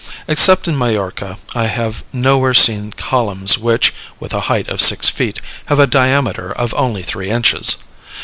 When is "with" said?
4.19-4.33